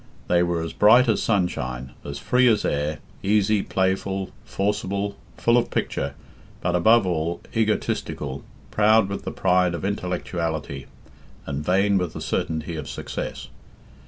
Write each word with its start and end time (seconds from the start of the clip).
They 0.27 0.41
were 0.41 0.63
as 0.63 0.73
bright 0.73 1.07
as 1.07 1.21
sunshine, 1.21 1.91
as 2.03 2.17
free 2.17 2.47
as 2.47 2.65
air, 2.65 2.97
easy, 3.21 3.61
playful, 3.61 4.31
forcible, 4.43 5.15
full 5.37 5.59
of 5.59 5.69
picture, 5.69 6.15
but, 6.59 6.75
above 6.75 7.05
all, 7.05 7.39
egotistical, 7.55 8.43
proud 8.71 9.09
with 9.09 9.25
the 9.25 9.31
pride 9.31 9.75
of 9.75 9.85
intellectuality, 9.85 10.87
and 11.45 11.63
vain 11.63 11.99
with 11.99 12.13
the 12.13 12.21
certainty 12.21 12.75
of 12.77 12.89
success. 12.89 13.49